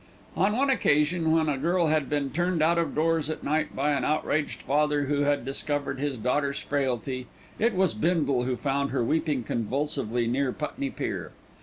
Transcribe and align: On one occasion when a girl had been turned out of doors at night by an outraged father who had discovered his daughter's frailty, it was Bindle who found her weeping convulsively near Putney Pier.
On 0.35 0.57
one 0.57 0.71
occasion 0.71 1.31
when 1.31 1.47
a 1.47 1.59
girl 1.59 1.85
had 1.85 2.09
been 2.09 2.31
turned 2.31 2.63
out 2.63 2.79
of 2.79 2.95
doors 2.95 3.29
at 3.29 3.43
night 3.43 3.75
by 3.75 3.91
an 3.91 4.03
outraged 4.03 4.63
father 4.63 5.03
who 5.05 5.19
had 5.25 5.45
discovered 5.45 5.99
his 5.99 6.17
daughter's 6.17 6.57
frailty, 6.57 7.27
it 7.59 7.75
was 7.75 7.93
Bindle 7.93 8.45
who 8.45 8.55
found 8.55 8.89
her 8.89 9.03
weeping 9.03 9.43
convulsively 9.43 10.25
near 10.25 10.51
Putney 10.51 10.89
Pier. 10.89 11.33